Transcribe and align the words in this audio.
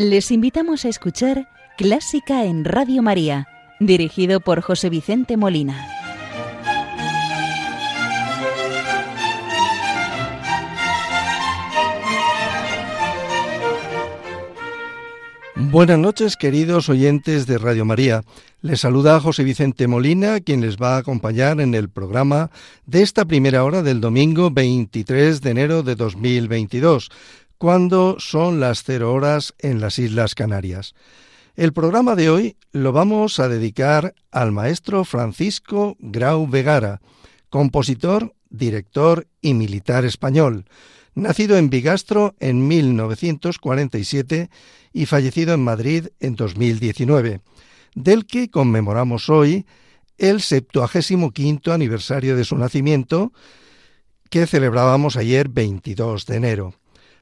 Les 0.00 0.30
invitamos 0.30 0.86
a 0.86 0.88
escuchar 0.88 1.46
Clásica 1.76 2.46
en 2.46 2.64
Radio 2.64 3.02
María, 3.02 3.46
dirigido 3.80 4.40
por 4.40 4.62
José 4.62 4.88
Vicente 4.88 5.36
Molina. 5.36 5.86
Buenas 15.54 15.98
noches, 15.98 16.38
queridos 16.38 16.88
oyentes 16.88 17.46
de 17.46 17.58
Radio 17.58 17.84
María. 17.84 18.22
Les 18.62 18.80
saluda 18.80 19.20
José 19.20 19.44
Vicente 19.44 19.86
Molina, 19.86 20.40
quien 20.40 20.62
les 20.62 20.78
va 20.78 20.96
a 20.96 20.98
acompañar 20.98 21.60
en 21.60 21.74
el 21.74 21.88
programa 21.88 22.50
de 22.86 23.02
esta 23.02 23.24
primera 23.24 23.62
hora 23.62 23.82
del 23.82 24.00
domingo 24.00 24.50
23 24.50 25.40
de 25.42 25.50
enero 25.50 25.82
de 25.82 25.94
2022, 25.94 27.10
cuando 27.60 28.16
son 28.18 28.58
las 28.58 28.84
cero 28.84 29.12
horas 29.12 29.52
en 29.58 29.82
las 29.82 29.98
Islas 29.98 30.34
Canarias. 30.34 30.94
El 31.56 31.74
programa 31.74 32.16
de 32.16 32.30
hoy 32.30 32.56
lo 32.72 32.92
vamos 32.92 33.38
a 33.38 33.50
dedicar 33.50 34.14
al 34.30 34.50
maestro 34.50 35.04
Francisco 35.04 35.94
Grau 36.00 36.48
Vegara, 36.48 37.02
compositor, 37.50 38.34
director 38.48 39.26
y 39.42 39.52
militar 39.52 40.06
español, 40.06 40.64
nacido 41.14 41.58
en 41.58 41.68
Bigastro 41.68 42.34
en 42.40 42.66
1947 42.66 44.48
y 44.94 45.04
fallecido 45.04 45.52
en 45.52 45.60
Madrid 45.60 46.06
en 46.18 46.36
2019, 46.36 47.42
del 47.94 48.24
que 48.24 48.48
conmemoramos 48.48 49.28
hoy 49.28 49.66
el 50.16 50.40
75 50.40 51.72
aniversario 51.72 52.36
de 52.36 52.44
su 52.44 52.56
nacimiento, 52.56 53.34
que 54.30 54.46
celebrábamos 54.46 55.18
ayer 55.18 55.50
22 55.50 56.24
de 56.24 56.36
enero. 56.36 56.80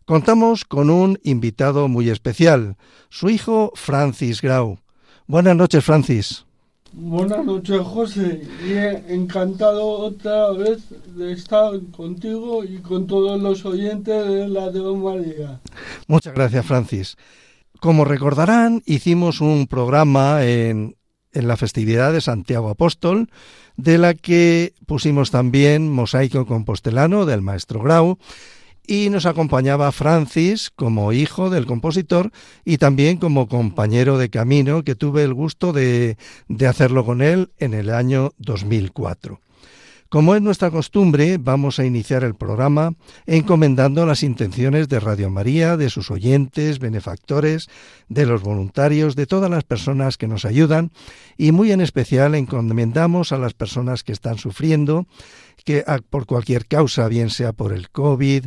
Contamos 0.09 0.65
con 0.65 0.89
un 0.89 1.19
invitado 1.23 1.87
muy 1.87 2.09
especial, 2.09 2.79
su 3.11 3.29
hijo 3.29 3.73
Francis 3.75 4.41
Grau. 4.41 4.79
Buenas 5.27 5.55
noches, 5.55 5.85
Francis. 5.85 6.47
Buenas 6.95 7.45
noches, 7.45 7.83
José. 7.83 8.41
Y 8.67 9.13
encantado 9.13 9.87
otra 9.87 10.53
vez 10.53 10.79
de 11.15 11.33
estar 11.33 11.73
contigo 11.95 12.65
y 12.65 12.79
con 12.79 13.07
todos 13.07 13.39
los 13.39 13.67
oyentes 13.67 14.27
de 14.27 14.49
la 14.49 14.71
de 14.71 14.81
María. 14.81 15.61
Muchas 16.07 16.33
gracias, 16.33 16.65
Francis. 16.65 17.19
Como 17.79 18.07
recordarán, 18.07 18.83
hicimos 18.87 19.43
un 19.43 19.67
programa 19.67 20.43
en, 20.43 20.97
en 21.35 21.49
la 21.49 21.59
festividad 21.59 22.15
de 22.15 22.23
Santiago 22.23 22.71
Apóstol, 22.71 23.29
de 23.77 23.99
la 23.99 24.15
que 24.15 24.73
pusimos 24.87 25.31
también 25.31 25.93
Mosaico 25.93 26.47
Compostelano 26.47 27.27
del 27.27 27.43
maestro 27.43 27.83
Grau, 27.83 28.17
y 28.89 29.11
nos 29.11 29.27
acompañaba 29.27 29.93
Francis 29.93 30.71
como 30.75 31.13
hijo 31.13 31.51
del 31.51 31.67
compositor 31.67 32.33
y 32.65 32.79
también 32.79 33.19
como 33.19 33.47
compañero 33.47 34.17
de 34.17 34.31
camino 34.31 34.83
que 34.83 34.95
tuve 34.95 35.23
el 35.23 35.35
gusto 35.35 35.75
de, 35.75 36.17
de 36.49 36.67
hacerlo 36.67 37.05
con 37.05 37.21
él 37.21 37.51
en 37.59 37.75
el 37.75 37.91
año 37.91 38.33
2004. 38.39 39.41
Como 40.09 40.35
es 40.35 40.41
nuestra 40.41 40.71
costumbre, 40.71 41.37
vamos 41.39 41.79
a 41.79 41.85
iniciar 41.85 42.25
el 42.25 42.35
programa 42.35 42.95
encomendando 43.27 44.07
las 44.07 44.23
intenciones 44.23 44.89
de 44.89 45.01
Radio 45.01 45.29
María, 45.29 45.77
de 45.77 45.91
sus 45.91 46.11
oyentes, 46.11 46.79
benefactores, 46.79 47.69
de 48.09 48.25
los 48.25 48.41
voluntarios, 48.41 49.17
de 49.17 49.27
todas 49.27 49.51
las 49.51 49.65
personas 49.65 50.17
que 50.17 50.27
nos 50.27 50.47
ayudan 50.47 50.93
y 51.37 51.53
muy 51.53 51.73
en 51.73 51.83
especial 51.83 52.35
encomendamos 52.35 53.33
a 53.33 53.39
las 53.39 53.53
personas 53.53 54.03
que 54.03 54.13
están 54.13 54.39
sufriendo, 54.39 55.07
que 55.67 55.85
por 56.09 56.25
cualquier 56.25 56.65
causa, 56.65 57.07
bien 57.09 57.29
sea 57.29 57.53
por 57.53 57.75
el 57.75 57.91
COVID, 57.91 58.47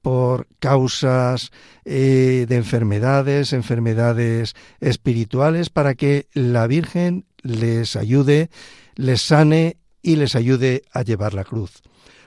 por 0.00 0.48
causas 0.60 1.50
eh, 1.84 2.46
de 2.48 2.56
enfermedades, 2.56 3.52
enfermedades 3.52 4.54
espirituales, 4.80 5.68
para 5.68 5.94
que 5.94 6.26
la 6.32 6.66
Virgen 6.66 7.26
les 7.42 7.96
ayude, 7.96 8.48
les 8.96 9.20
sane 9.20 9.76
y 10.02 10.16
les 10.16 10.34
ayude 10.34 10.82
a 10.92 11.02
llevar 11.02 11.32
la 11.34 11.44
cruz. 11.44 11.82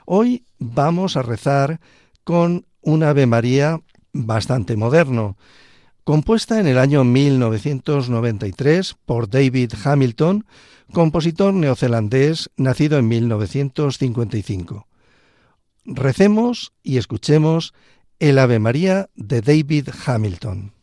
Hoy 0.05 0.45
vamos 0.59 1.17
a 1.17 1.21
rezar 1.21 1.79
con 2.23 2.65
un 2.81 3.03
Ave 3.03 3.25
María 3.25 3.81
bastante 4.13 4.75
moderno, 4.77 5.37
compuesta 6.03 6.59
en 6.59 6.67
el 6.67 6.77
año 6.77 7.03
1993 7.03 8.95
por 9.05 9.29
David 9.29 9.73
Hamilton, 9.83 10.45
compositor 10.93 11.53
neozelandés 11.53 12.49
nacido 12.55 12.97
en 12.97 13.07
1955. 13.07 14.87
Recemos 15.85 16.73
y 16.81 16.97
escuchemos 16.97 17.73
el 18.19 18.39
Ave 18.39 18.59
María 18.59 19.09
de 19.15 19.41
David 19.41 19.89
Hamilton. 20.05 20.74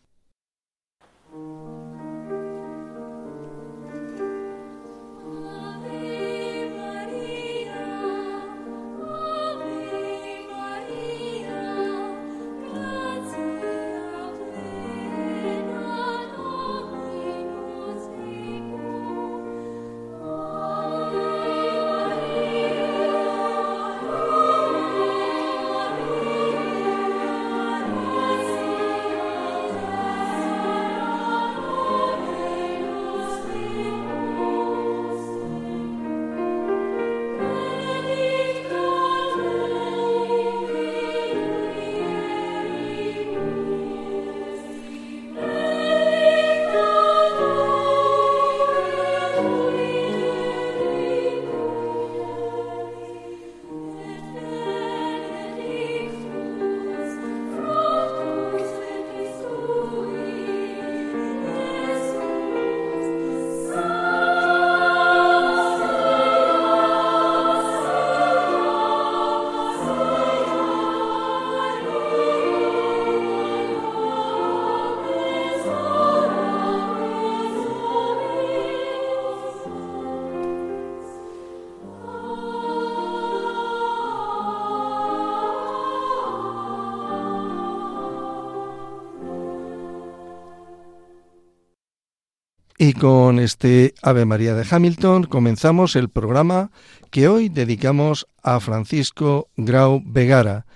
Con 92.98 93.38
este 93.38 93.94
Ave 94.02 94.24
María 94.24 94.54
de 94.54 94.66
Hamilton 94.68 95.24
comenzamos 95.24 95.94
el 95.96 96.08
programa 96.08 96.70
que 97.10 97.28
hoy 97.28 97.48
dedicamos 97.48 98.26
a 98.42 98.58
Francisco 98.60 99.48
Grau 99.56 100.02
Vegara, 100.04 100.66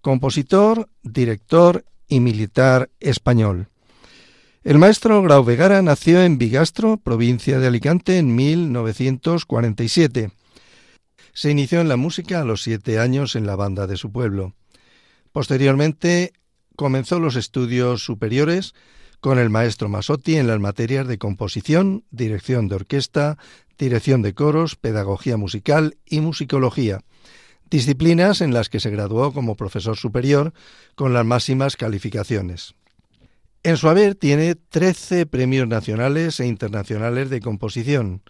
compositor, 0.00 0.88
director 1.02 1.84
y 2.08 2.20
militar 2.20 2.90
español. 3.00 3.68
El 4.64 4.78
maestro 4.78 5.22
Grau 5.22 5.44
Vegara 5.44 5.82
nació 5.82 6.22
en 6.22 6.38
Bigastro, 6.38 6.96
provincia 6.98 7.58
de 7.58 7.66
Alicante, 7.66 8.18
en 8.18 8.34
1947. 8.34 10.30
Se 11.32 11.50
inició 11.50 11.80
en 11.80 11.88
la 11.88 11.96
música 11.96 12.40
a 12.40 12.44
los 12.44 12.62
siete 12.62 12.98
años 12.98 13.36
en 13.36 13.46
la 13.46 13.56
banda 13.56 13.86
de 13.86 13.96
su 13.96 14.12
pueblo. 14.12 14.54
Posteriormente 15.32 16.32
comenzó 16.76 17.20
los 17.20 17.36
estudios 17.36 18.04
superiores 18.04 18.74
con 19.20 19.38
el 19.38 19.50
maestro 19.50 19.88
Masotti 19.88 20.36
en 20.36 20.46
las 20.46 20.58
materias 20.58 21.06
de 21.06 21.18
composición, 21.18 22.04
dirección 22.10 22.68
de 22.68 22.76
orquesta, 22.76 23.38
dirección 23.78 24.22
de 24.22 24.34
coros, 24.34 24.76
pedagogía 24.76 25.36
musical 25.36 25.96
y 26.06 26.20
musicología, 26.20 27.00
disciplinas 27.70 28.40
en 28.40 28.52
las 28.52 28.68
que 28.68 28.80
se 28.80 28.90
graduó 28.90 29.32
como 29.32 29.56
profesor 29.56 29.96
superior 29.96 30.52
con 30.94 31.12
las 31.12 31.24
máximas 31.24 31.76
calificaciones. 31.76 32.74
En 33.62 33.76
su 33.76 33.88
haber 33.88 34.14
tiene 34.14 34.54
13 34.54 35.26
premios 35.26 35.68
nacionales 35.68 36.40
e 36.40 36.46
internacionales 36.46 37.28
de 37.28 37.40
composición, 37.40 38.22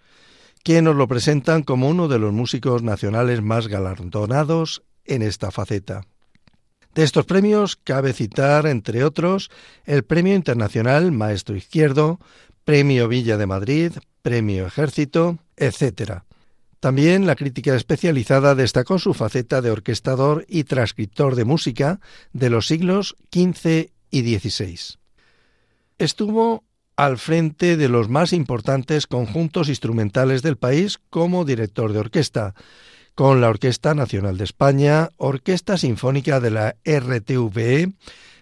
que 0.65 0.83
nos 0.83 0.97
lo 0.97 1.09
presentan 1.09 1.63
como 1.63 1.89
uno 1.89 2.09
de 2.09 2.19
los 2.19 2.33
músicos 2.33 2.83
nacionales 2.83 3.41
más 3.41 3.69
galardonados 3.69 4.83
en 5.05 5.23
esta 5.23 5.51
faceta. 5.51 6.03
De 6.95 7.05
estos 7.05 7.25
premios 7.25 7.77
cabe 7.77 8.13
citar, 8.13 8.67
entre 8.67 9.05
otros, 9.05 9.51
el 9.85 10.03
Premio 10.03 10.35
Internacional 10.35 11.13
Maestro 11.13 11.57
Izquierdo, 11.57 12.19
Premio 12.65 13.07
Villa 13.09 13.37
de 13.37 13.47
Madrid, 13.47 13.93
Premio 14.23 14.67
Ejército, 14.67 15.39
etc. 15.57 16.23
También 16.81 17.27
la 17.27 17.37
crítica 17.37 17.75
especializada 17.77 18.55
destacó 18.55 18.99
su 18.99 19.15
faceta 19.15 19.61
de 19.61 19.71
orquestador 19.71 20.45
y 20.49 20.65
transcriptor 20.65 21.37
de 21.37 21.45
música 21.45 22.01
de 22.33 22.51
los 22.51 22.67
siglos 22.67 23.17
XV 23.33 23.91
y 24.11 24.39
XVI. 24.39 24.99
Estuvo 25.99 26.65
al 26.97 27.19
frente 27.19 27.77
de 27.77 27.89
los 27.89 28.09
más 28.09 28.33
importantes 28.33 29.07
conjuntos 29.07 29.69
instrumentales 29.69 30.43
del 30.43 30.57
país 30.57 30.99
como 31.11 31.45
director 31.45 31.93
de 31.93 31.99
orquesta, 31.99 32.55
con 33.15 33.41
la 33.41 33.49
Orquesta 33.49 33.95
Nacional 33.95 34.37
de 34.39 34.45
España, 34.45 35.11
Orquesta 35.17 35.77
Sinfónica 35.77 36.41
de 36.41 36.51
la 36.51 36.77
RTVE, 36.85 37.93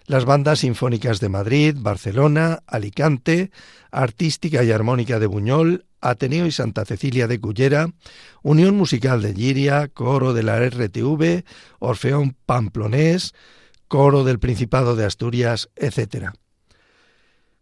las 0.05 0.25
bandas 0.25 0.59
sinfónicas 0.59 1.19
de 1.19 1.29
Madrid, 1.29 1.75
Barcelona, 1.77 2.59
Alicante, 2.65 3.51
Artística 3.91 4.63
y 4.63 4.71
Armónica 4.71 5.19
de 5.19 5.27
Buñol, 5.27 5.85
Ateneo 6.01 6.47
y 6.47 6.51
Santa 6.51 6.83
Cecilia 6.85 7.27
de 7.27 7.39
Cullera, 7.39 7.91
Unión 8.41 8.75
Musical 8.75 9.21
de 9.21 9.35
Giria, 9.35 9.87
Coro 9.89 10.33
de 10.33 10.41
la 10.43 10.59
RTV, 10.59 11.43
Orfeón 11.79 12.35
Pamplonés, 12.45 13.33
Coro 13.87 14.23
del 14.23 14.39
Principado 14.39 14.95
de 14.95 15.05
Asturias, 15.05 15.69
etc. 15.75 16.29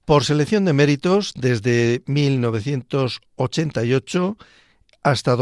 Por 0.06 0.24
selección 0.24 0.64
de 0.66 0.74
méritos, 0.74 1.34
desde 1.36 2.04
1988 2.06 4.38
hasta 5.04 5.36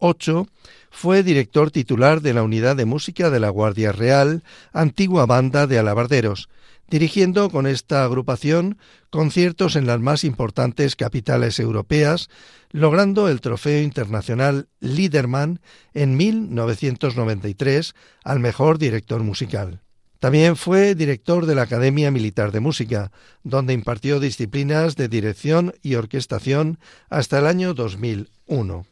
2008, 0.00 0.46
fue 0.90 1.22
director 1.22 1.70
titular 1.70 2.20
de 2.20 2.34
la 2.34 2.42
Unidad 2.42 2.76
de 2.76 2.84
Música 2.84 3.30
de 3.30 3.40
la 3.40 3.50
Guardia 3.50 3.92
Real, 3.92 4.42
antigua 4.72 5.26
banda 5.26 5.66
de 5.66 5.78
alabarderos, 5.78 6.48
dirigiendo 6.88 7.50
con 7.50 7.66
esta 7.66 8.04
agrupación 8.04 8.78
conciertos 9.10 9.76
en 9.76 9.86
las 9.86 10.00
más 10.00 10.24
importantes 10.24 10.96
capitales 10.96 11.60
europeas, 11.60 12.28
logrando 12.72 13.28
el 13.28 13.40
Trofeo 13.40 13.82
Internacional 13.82 14.68
Liederman 14.80 15.60
en 15.94 16.16
1993 16.16 17.94
al 18.24 18.40
mejor 18.40 18.78
director 18.78 19.22
musical. 19.22 19.82
También 20.18 20.56
fue 20.56 20.94
director 20.94 21.46
de 21.46 21.54
la 21.54 21.62
Academia 21.62 22.10
Militar 22.10 22.52
de 22.52 22.60
Música, 22.60 23.10
donde 23.42 23.72
impartió 23.72 24.20
disciplinas 24.20 24.94
de 24.96 25.08
dirección 25.08 25.72
y 25.82 25.94
orquestación 25.94 26.78
hasta 27.08 27.38
el 27.38 27.46
año 27.46 27.72
2001. 27.72 28.84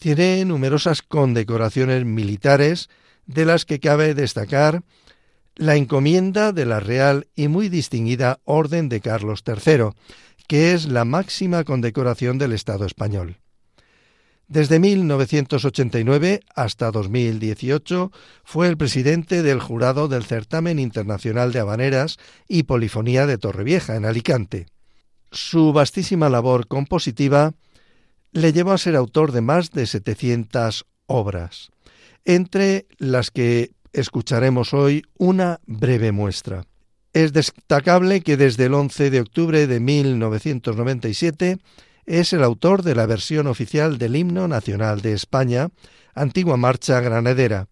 Tiene 0.00 0.42
numerosas 0.46 1.02
condecoraciones 1.02 2.06
militares, 2.06 2.88
de 3.26 3.44
las 3.44 3.66
que 3.66 3.80
cabe 3.80 4.14
destacar 4.14 4.82
la 5.56 5.76
encomienda 5.76 6.52
de 6.52 6.64
la 6.64 6.80
Real 6.80 7.28
y 7.36 7.48
muy 7.48 7.68
distinguida 7.68 8.40
Orden 8.44 8.88
de 8.88 9.02
Carlos 9.02 9.44
III, 9.46 9.90
que 10.48 10.72
es 10.72 10.86
la 10.86 11.04
máxima 11.04 11.64
condecoración 11.64 12.38
del 12.38 12.52
Estado 12.54 12.86
español. 12.86 13.36
Desde 14.48 14.78
1989 14.78 16.40
hasta 16.56 16.90
2018 16.90 18.10
fue 18.42 18.68
el 18.68 18.78
presidente 18.78 19.42
del 19.42 19.60
jurado 19.60 20.08
del 20.08 20.24
Certamen 20.24 20.78
Internacional 20.78 21.52
de 21.52 21.60
Habaneras 21.60 22.16
y 22.48 22.62
Polifonía 22.62 23.26
de 23.26 23.36
Torrevieja, 23.36 23.96
en 23.96 24.06
Alicante. 24.06 24.66
Su 25.30 25.74
vastísima 25.74 26.30
labor 26.30 26.68
compositiva 26.68 27.52
le 28.32 28.52
llevó 28.52 28.72
a 28.72 28.78
ser 28.78 28.96
autor 28.96 29.32
de 29.32 29.40
más 29.40 29.70
de 29.70 29.86
700 29.86 30.86
obras, 31.06 31.70
entre 32.24 32.86
las 32.98 33.30
que 33.30 33.72
escucharemos 33.92 34.72
hoy 34.72 35.02
una 35.18 35.60
breve 35.66 36.12
muestra. 36.12 36.64
Es 37.12 37.32
destacable 37.32 38.20
que 38.20 38.36
desde 38.36 38.66
el 38.66 38.74
11 38.74 39.10
de 39.10 39.20
octubre 39.20 39.66
de 39.66 39.80
1997 39.80 41.58
es 42.06 42.32
el 42.32 42.44
autor 42.44 42.82
de 42.82 42.94
la 42.94 43.06
versión 43.06 43.46
oficial 43.48 43.98
del 43.98 44.16
himno 44.16 44.46
nacional 44.46 45.00
de 45.00 45.12
España, 45.12 45.68
antigua 46.14 46.56
marcha 46.56 47.00
granadera, 47.00 47.66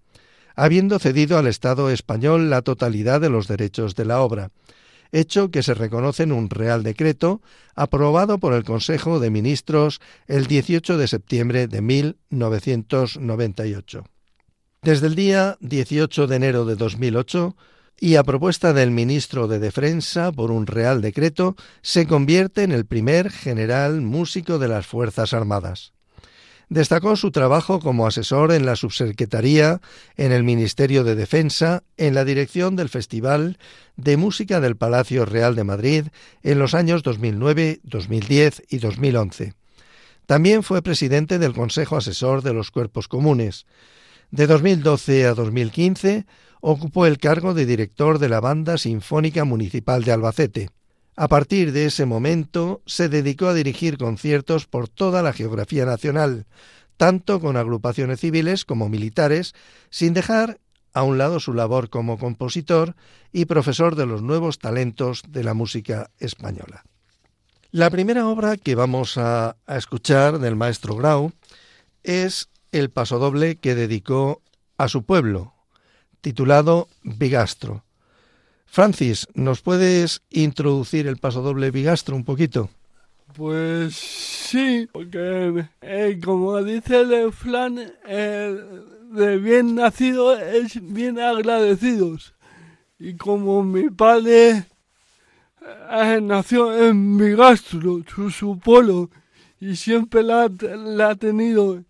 habiendo 0.56 0.99
cedido 0.99 1.38
al 1.38 1.46
Estado 1.46 1.90
español 1.90 2.50
la 2.50 2.62
totalidad 2.62 3.20
de 3.20 3.31
los 3.31 3.46
derechos 3.46 3.94
de 3.94 4.04
la 4.04 4.20
obra, 4.20 4.50
hecho 5.12 5.50
que 5.50 5.62
se 5.62 5.75
reconoce 5.75 6.22
en 6.25 6.32
un 6.32 6.50
Real 6.50 6.82
Decreto 6.82 7.40
aprobado 7.75 8.38
por 8.38 8.52
el 8.55 8.64
Consejo 8.64 9.20
de 9.20 9.31
Ministros 9.31 10.00
el 10.26 10.46
18 10.46 10.99
de 10.99 11.08
septiembre 11.08 11.69
de 11.69 11.81
1998. 11.81 14.05
Desde 14.82 15.06
el 15.06 15.14
día 15.14 15.56
18 15.60 16.26
de 16.26 16.37
enero 16.37 16.64
de 16.64 16.75
2008, 16.76 17.56
y 18.00 18.14
a 18.14 18.22
propuesta 18.22 18.72
del 18.72 18.90
ministro 18.90 19.49
de 19.49 19.58
Defensa 19.58 20.31
por 20.31 20.52
un 20.52 20.66
Real 20.66 21.02
Decreto, 21.02 21.56
se 21.82 22.06
convierte 22.06 22.62
en 22.62 22.72
el 22.72 22.87
primer 22.87 23.31
general 23.31 24.00
músico 24.00 24.58
de 24.58 24.69
las 24.69 24.87
Fuerzas 24.87 25.32
Armadas. 25.32 25.93
Destacó 26.69 27.17
su 27.17 27.31
trabajo 27.31 27.81
como 27.81 28.06
asesor 28.06 28.53
en 28.53 28.67
la 28.67 28.76
subsecretaría, 28.76 29.81
en 30.17 30.32
el 30.32 30.44
Ministerio 30.44 31.03
de 31.03 31.15
Defensa, 31.15 31.82
en 31.97 32.15
la 32.15 32.26
dirección 32.26 32.76
del 32.76 32.91
Festival 32.91 33.59
de 33.97 34.19
Música 34.19 34.61
del 34.61 34.76
Palacio 34.76 35.25
Real 35.25 35.55
de 35.55 35.65
Madrid 35.65 36.06
en 36.43 36.59
los 36.59 36.75
años 36.75 37.03
2009, 37.03 37.81
2010 37.85 38.62
y 38.69 38.79
2011. 38.79 39.55
También 40.26 40.62
fue 40.62 40.82
presidente 40.82 41.38
del 41.38 41.55
Consejo 41.55 41.97
Asesor 41.97 42.43
de 42.43 42.53
los 42.53 42.71
Cuerpos 42.71 43.09
Comunes. 43.09 43.64
De 44.31 44.47
2012 44.47 45.26
a 45.26 45.32
2015 45.32 46.26
ocupó 46.61 47.06
el 47.06 47.17
cargo 47.17 47.55
de 47.55 47.64
director 47.64 48.19
de 48.19 48.29
la 48.29 48.41
Banda 48.41 48.76
Sinfónica 48.76 49.44
Municipal 49.44 50.05
de 50.05 50.12
Albacete. 50.12 50.69
A 51.20 51.26
partir 51.26 51.73
de 51.73 51.87
ese 51.87 52.06
momento 52.06 52.81
se 52.87 53.09
dedicó 53.09 53.49
a 53.49 53.55
dirigir 53.55 53.99
conciertos 53.99 54.67
por 54.67 54.88
toda 54.88 55.20
la 55.20 55.32
geografía 55.32 55.85
nacional, 55.85 56.47
tanto 56.97 57.41
con 57.41 57.56
agrupaciones 57.56 58.20
civiles 58.20 58.65
como 58.65 58.88
militares, 58.88 59.53
sin 59.91 60.15
dejar 60.15 60.61
a 60.94 61.03
un 61.03 61.19
lado 61.19 61.41
su 61.41 61.55
labor 61.55 61.91
como 61.91 62.19
compositor 62.19 62.95
y 63.33 63.47
profesor 63.47 63.97
de 63.97 64.07
los 64.07 64.23
nuevos 64.23 64.61
talentos 64.61 65.25
de 65.26 65.42
la 65.42 65.54
música 65.54 66.09
española. 66.21 66.85
La 67.73 67.90
primera 67.90 68.28
obra 68.28 68.57
que 68.57 68.76
vamos 68.76 69.19
a, 69.19 69.57
escuchar 69.66 70.38
del 70.38 70.54
maestro 70.54 70.95
Grau 70.95 71.33
es 72.04 72.49
el 72.71 72.90
pasodoble 72.90 73.57
que 73.57 73.75
dedicó 73.75 74.40
a 74.76 74.87
su 74.87 75.02
pueblo, 75.02 75.52
titulado 76.21 76.87
Bigastro. 77.02 77.83
Francis, 78.70 79.26
¿nos 79.34 79.60
puedes 79.60 80.22
introducir 80.30 81.06
el 81.06 81.16
paso 81.16 81.42
doble 81.42 81.70
bigastro 81.70 82.14
un 82.14 82.25
poquito? 82.25 82.70
Pues 83.34 83.94
sí, 83.94 84.88
porque 84.92 85.66
eh, 85.80 86.20
como 86.25 86.62
dice 86.62 87.00
el 87.00 87.32
flan, 87.32 87.76
de 87.76 89.38
bien 89.38 89.75
nacido 89.75 90.37
es 90.37 90.78
bien 90.80 91.18
agradecidos. 91.18 92.34
Y 92.98 93.16
como 93.16 93.62
mi 93.62 93.90
padre 93.90 94.64
eh, 95.90 96.20
nació 96.20 96.76
en 96.76 97.18
Bigastro, 97.18 98.02
su, 98.06 98.30
su 98.30 98.58
polo, 98.58 99.10
y 99.60 99.76
siempre 99.76 100.22
la, 100.22 100.50
la 100.60 101.10
ha 101.10 101.14
tenido 101.14 101.84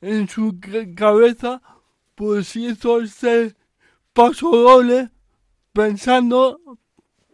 en 0.00 0.28
su 0.28 0.58
cabeza, 0.96 1.62
pues 2.14 2.54
hizo 2.56 3.00
este 3.00 3.54
paso 4.12 4.50
doble 4.50 5.10
pensando 5.74 6.60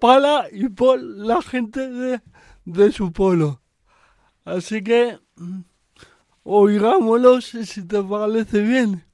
para 0.01 0.49
y 0.51 0.69
por 0.69 1.01
la 1.01 1.41
gente 1.43 1.89
de, 1.89 2.21
de 2.65 2.91
su 2.91 3.13
pueblo. 3.13 3.61
Así 4.45 4.83
que 4.83 5.21
mm, 5.37 5.61
oigámoslo 6.43 7.41
si 7.41 7.87
te 7.87 8.03
parece 8.03 8.63
bien. 8.63 9.05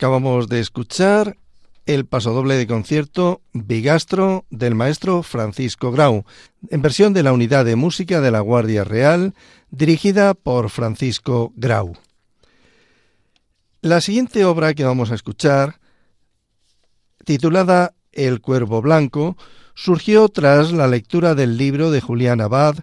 Acabamos 0.00 0.48
de 0.48 0.60
escuchar 0.60 1.36
el 1.84 2.06
pasodoble 2.06 2.54
de 2.54 2.66
concierto 2.66 3.42
Bigastro 3.52 4.46
del 4.48 4.74
maestro 4.74 5.22
Francisco 5.22 5.92
Grau, 5.92 6.24
en 6.70 6.80
versión 6.80 7.12
de 7.12 7.22
la 7.22 7.34
Unidad 7.34 7.66
de 7.66 7.76
Música 7.76 8.22
de 8.22 8.30
la 8.30 8.40
Guardia 8.40 8.82
Real, 8.82 9.34
dirigida 9.70 10.32
por 10.32 10.70
Francisco 10.70 11.52
Grau. 11.54 11.98
La 13.82 14.00
siguiente 14.00 14.46
obra 14.46 14.72
que 14.72 14.84
vamos 14.84 15.10
a 15.10 15.16
escuchar, 15.16 15.80
titulada 17.26 17.92
El 18.10 18.40
Cuervo 18.40 18.80
Blanco, 18.80 19.36
surgió 19.74 20.30
tras 20.30 20.72
la 20.72 20.88
lectura 20.88 21.34
del 21.34 21.58
libro 21.58 21.90
de 21.90 22.00
Julián 22.00 22.40
Abad, 22.40 22.76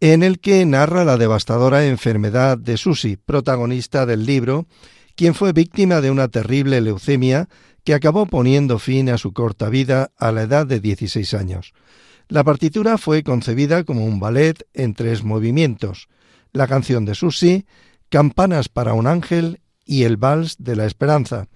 en 0.00 0.22
el 0.22 0.40
que 0.40 0.64
narra 0.64 1.04
la 1.04 1.18
devastadora 1.18 1.86
enfermedad 1.86 2.56
de 2.56 2.78
Susi, 2.78 3.16
protagonista 3.16 4.06
del 4.06 4.24
libro, 4.24 4.66
quien 5.14 5.34
fue 5.34 5.52
víctima 5.52 6.00
de 6.00 6.10
una 6.10 6.28
terrible 6.28 6.80
leucemia 6.80 7.48
que 7.84 7.94
acabó 7.94 8.26
poniendo 8.26 8.78
fin 8.78 9.10
a 9.10 9.18
su 9.18 9.32
corta 9.32 9.68
vida 9.68 10.10
a 10.16 10.32
la 10.32 10.42
edad 10.42 10.66
de 10.66 10.80
16 10.80 11.34
años. 11.34 11.72
La 12.28 12.44
partitura 12.44 12.96
fue 12.96 13.22
concebida 13.22 13.84
como 13.84 14.06
un 14.06 14.20
ballet 14.20 14.66
en 14.72 14.94
tres 14.94 15.22
movimientos, 15.22 16.08
la 16.52 16.66
canción 16.66 17.04
de 17.04 17.14
Susi, 17.14 17.66
Campanas 18.08 18.68
para 18.68 18.94
un 18.94 19.06
ángel 19.06 19.60
y 19.84 20.04
el 20.04 20.16
Vals 20.16 20.56
de 20.58 20.76
la 20.76 20.86
Esperanza, 20.86 21.46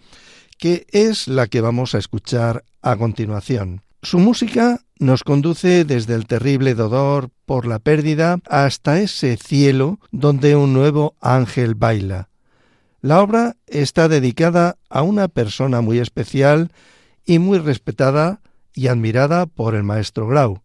que 0.58 0.86
es 0.90 1.28
la 1.28 1.46
que 1.46 1.60
vamos 1.60 1.94
a 1.94 1.98
escuchar 1.98 2.64
a 2.82 2.96
continuación. 2.96 3.82
Su 4.04 4.18
música 4.18 4.82
nos 4.98 5.24
conduce 5.24 5.86
desde 5.86 6.14
el 6.14 6.26
terrible 6.26 6.74
dolor 6.74 7.30
por 7.46 7.66
la 7.66 7.78
pérdida 7.78 8.38
hasta 8.50 9.00
ese 9.00 9.38
cielo 9.38 9.98
donde 10.12 10.56
un 10.56 10.74
nuevo 10.74 11.16
ángel 11.22 11.74
baila. 11.74 12.28
La 13.00 13.22
obra 13.22 13.56
está 13.66 14.08
dedicada 14.08 14.76
a 14.90 15.00
una 15.00 15.28
persona 15.28 15.80
muy 15.80 16.00
especial 16.00 16.70
y 17.24 17.38
muy 17.38 17.56
respetada 17.56 18.42
y 18.74 18.88
admirada 18.88 19.46
por 19.46 19.74
el 19.74 19.84
maestro 19.84 20.26
Grau, 20.26 20.60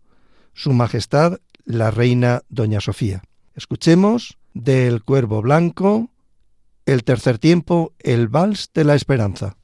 Su 0.54 0.74
Majestad 0.74 1.38
la 1.64 1.92
Reina 1.92 2.42
Doña 2.50 2.82
Sofía. 2.82 3.24
Escuchemos 3.56 4.38
del 4.54 5.02
Cuervo 5.02 5.42
Blanco, 5.42 6.10
el 6.86 7.06
tercer 7.06 7.38
tiempo, 7.38 7.94
el 8.00 8.28
Vals 8.28 8.70
de 8.74 8.84
la 8.84 8.96
Esperanza. 8.96 9.56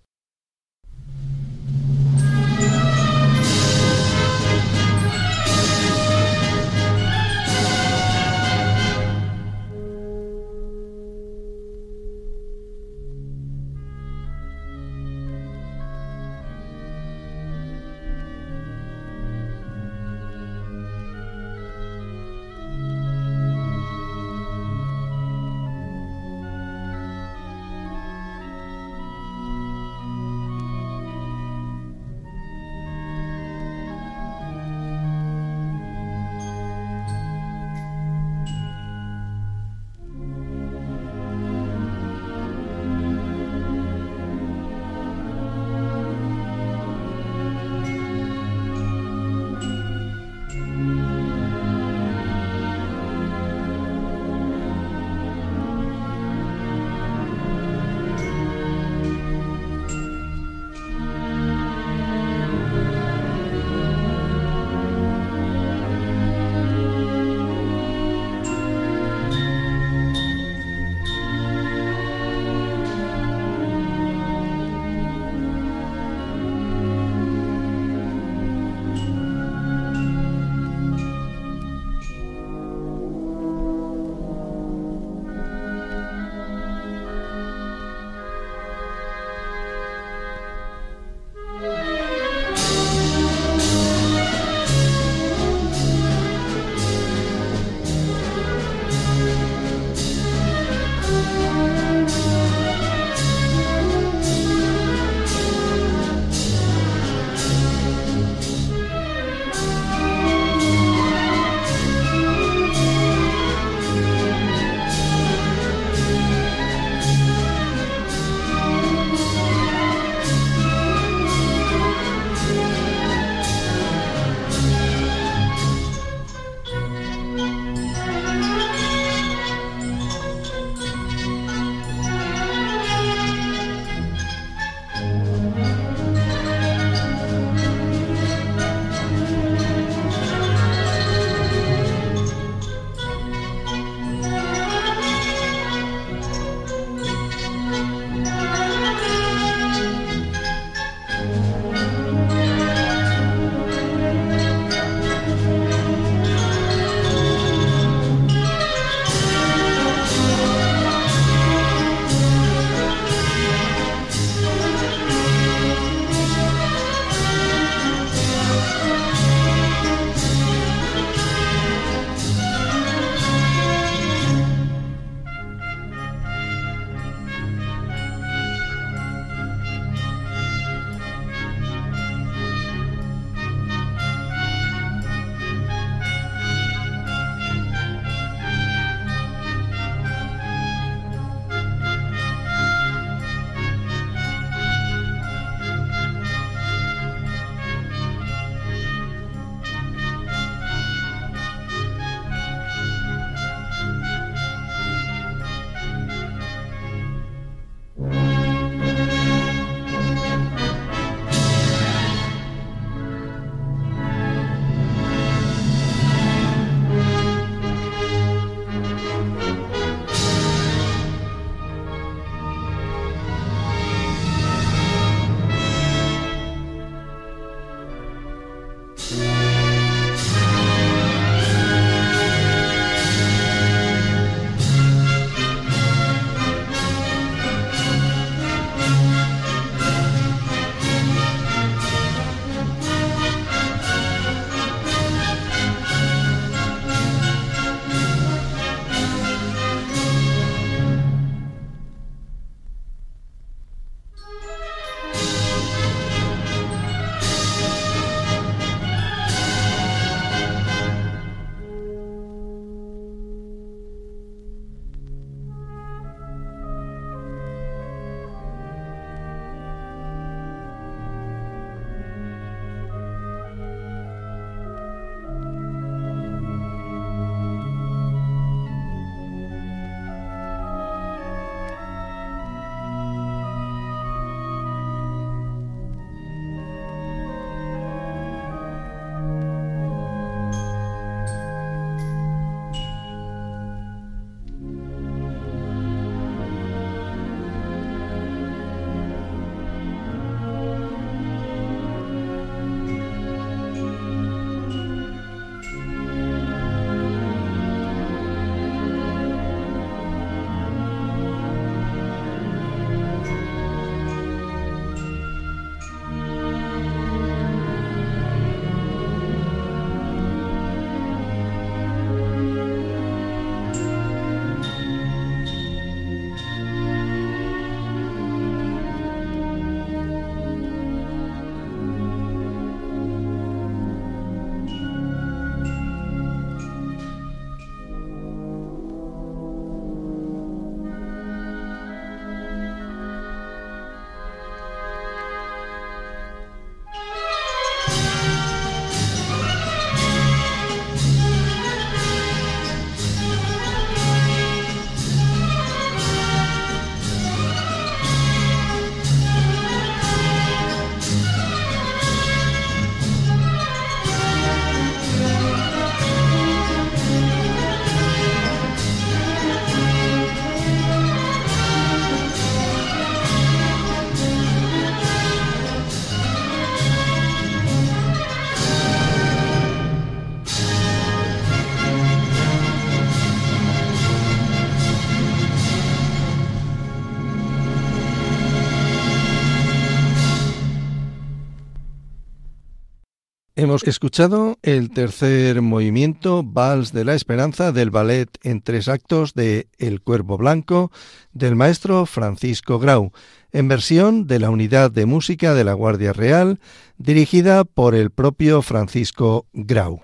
Hemos 393.66 393.84
escuchado 393.86 394.60
el 394.62 394.92
tercer 394.92 395.60
movimiento, 395.64 396.44
Vals 396.44 396.94
de 396.94 397.04
la 397.04 397.16
Esperanza, 397.16 397.72
del 397.72 397.90
ballet 397.90 398.30
en 398.44 398.62
tres 398.62 398.88
actos 398.88 399.34
de 399.34 399.70
El 399.80 400.02
Cuervo 400.02 400.38
Blanco, 400.38 400.92
del 401.34 401.56
maestro 401.56 402.06
Francisco 402.06 402.78
Grau, 402.78 403.12
en 403.52 403.68
versión 403.68 404.28
de 404.28 404.38
la 404.38 404.52
Unidad 404.52 404.92
de 404.92 405.08
Música 405.08 405.56
de 405.56 405.64
la 405.64 405.74
Guardia 405.74 406.14
Real, 406.14 406.60
dirigida 407.00 407.64
por 407.64 407.96
el 407.96 408.12
propio 408.12 408.62
Francisco 408.62 409.48
Grau. 409.52 410.02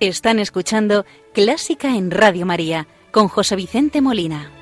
Están 0.00 0.40
escuchando 0.40 1.06
Clásica 1.34 1.96
en 1.96 2.10
Radio 2.10 2.46
María 2.46 2.88
con 3.12 3.28
José 3.28 3.54
Vicente 3.54 4.00
Molina. 4.00 4.59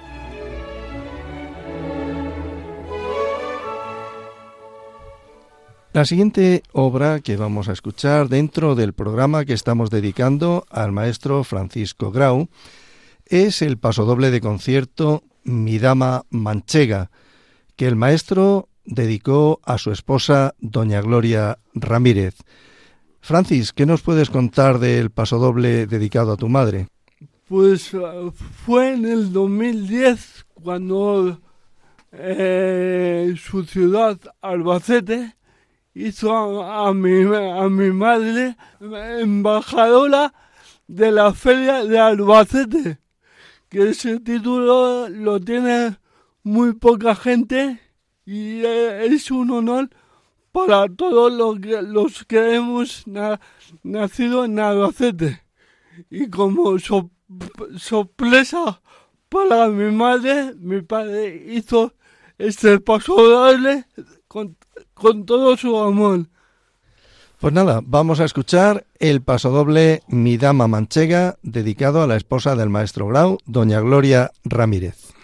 La 5.95 6.05
siguiente 6.05 6.63
obra 6.73 7.21
que 7.21 7.37
vamos 7.37 7.69
a 7.69 7.73
escuchar 7.73 8.29
dentro 8.29 8.75
del 8.75 8.93
programa 8.93 9.47
que 9.47 9.55
estamos 9.55 9.91
dedicando 9.91 10.67
al 10.69 10.93
maestro 10.93 11.45
Francisco 11.45 12.13
Grau 12.13 12.49
es 13.25 13.63
el 13.63 13.79
pasodoble 13.79 14.31
de 14.31 14.41
concierto 14.43 15.25
Mi 15.45 15.79
Dama 15.79 16.25
Manchega, 16.29 17.11
que 17.75 17.87
el 17.87 17.97
maestro 17.97 18.69
dedicó 18.85 19.61
a 19.65 19.79
su 19.79 19.91
esposa, 19.91 20.55
doña 20.61 21.01
Gloria 21.01 21.59
Ramírez. 21.75 22.37
Francis, 23.21 23.73
¿qué 23.73 23.87
nos 23.87 24.03
puedes 24.03 24.29
contar 24.29 24.79
del 24.79 25.11
pasodoble 25.11 25.87
dedicado 25.87 26.33
a 26.33 26.37
tu 26.37 26.49
madre? 26.49 26.89
Pues 27.49 27.95
uh, 27.95 28.31
fue 28.31 28.93
en 28.93 29.07
el 29.07 29.33
2010 29.33 30.47
cuando 30.53 31.41
eh, 32.13 33.35
su 33.39 33.65
ciudad, 33.65 34.19
Albacete, 34.43 35.38
hizo 35.99 36.63
a, 36.63 36.95
mi, 36.95 37.23
a 37.23 37.69
mi 37.69 37.91
madre 37.91 38.57
embajadora 39.21 40.33
de 40.87 41.11
la 41.11 41.35
feria 41.35 41.85
de 41.85 41.99
Albacete, 41.99 42.99
que 43.69 43.91
ese 43.91 44.21
título 44.21 45.09
lo 45.09 45.41
tiene 45.41 45.99
muy 46.45 46.75
poca 46.75 47.15
gente 47.17 47.81
y 48.25 48.65
eh, 48.65 49.07
es 49.07 49.31
un 49.31 49.51
honor 49.51 49.91
para 50.53 50.89
todos 50.89 51.33
los 51.33 51.59
que, 51.59 51.83
los 51.83 52.25
que 52.25 52.55
hemos 52.55 53.05
nacido 53.83 54.45
en 54.45 54.59
Albacete. 54.61 55.43
Y 56.11 56.31
como 56.31 56.77
sorpresa 57.77 58.81
para 59.29 59.69
mi 59.69 59.91
madre, 59.91 60.55
mi 60.55 60.81
padre 60.81 61.45
hizo 61.49 61.93
este 62.39 62.79
paso 62.79 63.15
doble 63.17 63.85
con, 64.29 64.57
con 64.95 65.27
todo 65.27 65.57
su 65.57 65.79
amor. 65.79 66.27
Pues 67.41 67.55
nada, 67.55 67.81
vamos 67.85 68.19
a 68.19 68.25
escuchar 68.25 68.85
el 68.99 69.23
pasodoble 69.23 70.03
Mi 70.09 70.37
Dama 70.39 70.67
Manchega, 70.67 71.37
dedicado 71.43 72.03
a 72.03 72.09
la 72.09 72.17
esposa 72.17 72.57
del 72.57 72.69
maestro 72.69 73.07
Grau, 73.07 73.39
doña 73.47 73.81
Gloria 73.81 74.33
Ramírez. 74.43 75.18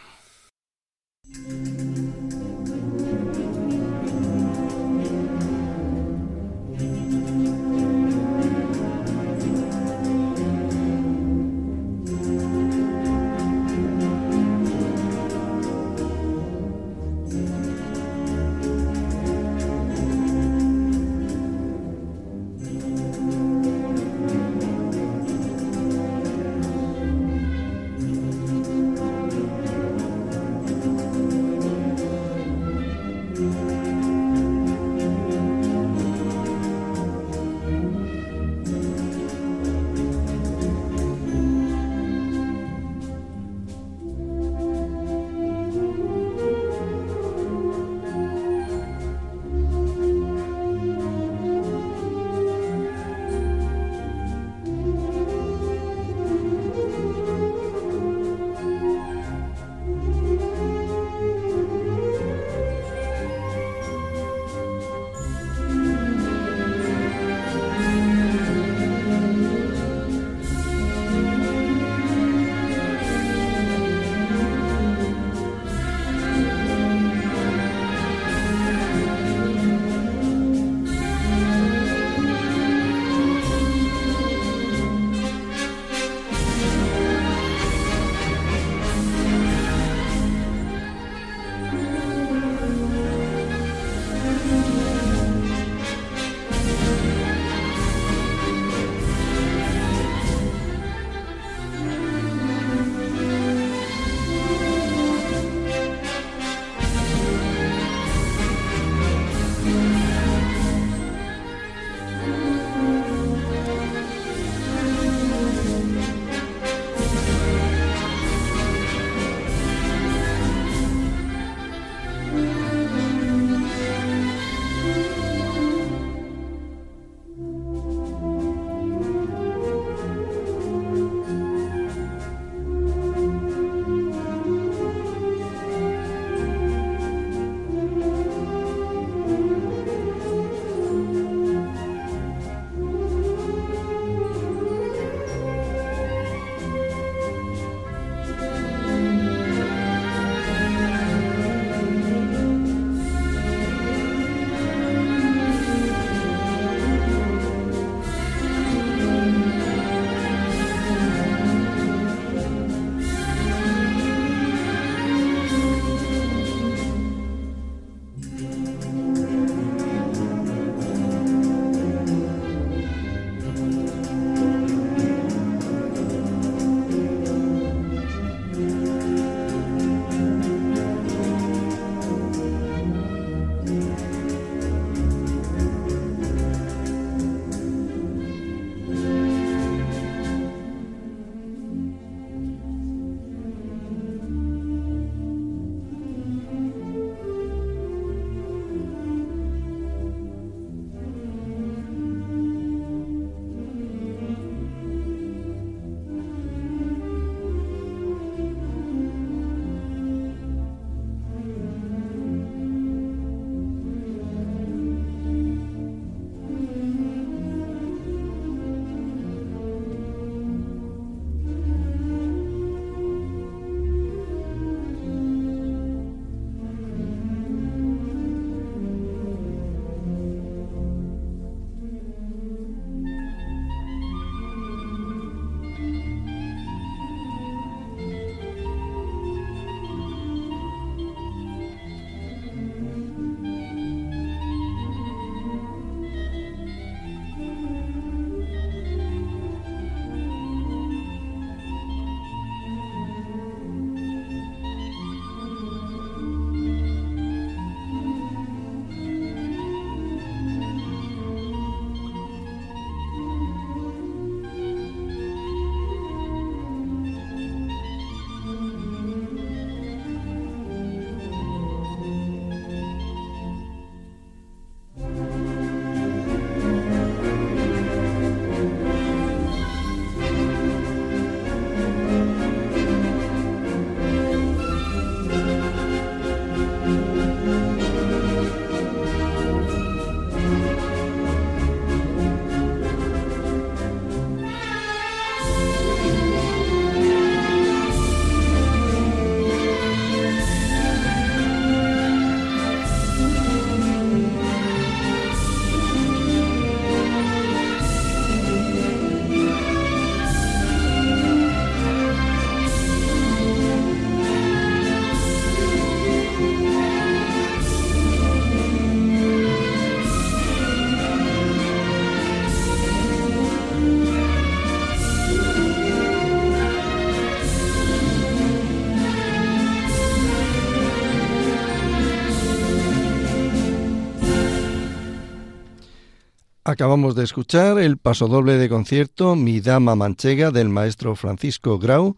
Acabamos 336.75 337.15
de 337.15 337.23
escuchar 337.23 337.79
el 337.79 337.99
pasodoble 337.99 338.59
de 338.59 338.69
concierto 338.69 339.37
Mi 339.37 339.61
Dama 339.61 339.95
Manchega 339.95 340.51
del 340.51 340.69
maestro 340.69 341.15
Francisco 341.15 341.79
Grau, 341.79 342.17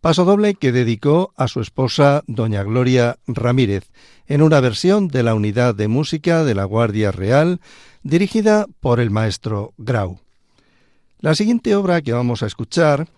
pasodoble 0.00 0.54
que 0.54 0.70
dedicó 0.70 1.32
a 1.36 1.48
su 1.48 1.60
esposa 1.60 2.22
doña 2.28 2.62
Gloria 2.62 3.18
Ramírez, 3.26 3.90
en 4.28 4.42
una 4.42 4.60
versión 4.60 5.08
de 5.08 5.24
la 5.24 5.34
unidad 5.34 5.74
de 5.74 5.88
música 5.88 6.44
de 6.44 6.54
la 6.54 6.62
Guardia 6.62 7.10
Real, 7.10 7.60
dirigida 8.04 8.66
por 8.78 9.00
el 9.00 9.10
maestro 9.10 9.74
Grau. 9.76 10.20
La 11.18 11.34
siguiente 11.34 11.74
obra 11.74 12.00
que 12.00 12.12
vamos 12.12 12.44
a 12.44 12.46
escuchar, 12.46 13.08